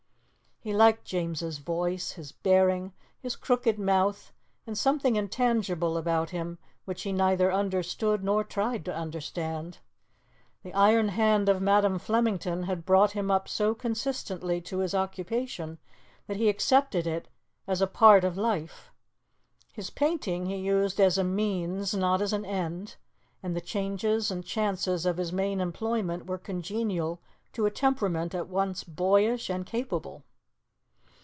He 0.63 0.73
liked 0.73 1.05
James's 1.05 1.57
voice, 1.57 2.11
his 2.11 2.31
bearing, 2.33 2.93
his 3.19 3.35
crooked 3.35 3.79
mouth, 3.79 4.31
and 4.67 4.77
something 4.77 5.15
intangible 5.15 5.97
about 5.97 6.29
him 6.29 6.59
which 6.85 7.01
he 7.01 7.11
neither 7.11 7.51
understood 7.51 8.23
nor 8.23 8.43
tried 8.43 8.85
to 8.85 8.93
understand. 8.93 9.79
The 10.61 10.71
iron 10.75 11.07
hand 11.07 11.49
of 11.49 11.63
Madam 11.63 11.97
Flemington 11.97 12.65
had 12.65 12.85
brought 12.85 13.13
him 13.13 13.31
up 13.31 13.49
so 13.49 13.73
consistently 13.73 14.61
to 14.61 14.77
his 14.81 14.93
occupation 14.93 15.79
that 16.27 16.37
he 16.37 16.47
accepted 16.47 17.07
it 17.07 17.27
as 17.65 17.81
a 17.81 17.87
part 17.87 18.23
of 18.23 18.37
life. 18.37 18.91
His 19.73 19.89
painting 19.89 20.45
he 20.45 20.57
used 20.57 20.99
as 21.01 21.17
a 21.17 21.23
means, 21.23 21.95
not 21.95 22.21
as 22.21 22.33
an 22.33 22.45
end, 22.45 22.97
and 23.41 23.55
the 23.55 23.61
changes 23.61 24.29
and 24.29 24.45
chances 24.45 25.07
of 25.07 25.17
his 25.17 25.33
main 25.33 25.59
employment 25.59 26.27
were 26.27 26.37
congenial 26.37 27.19
to 27.53 27.65
a 27.65 27.71
temperament 27.71 28.35
at 28.35 28.47
once 28.47 28.83
boyish 28.83 29.49
and 29.49 29.65
capable. 29.65 30.21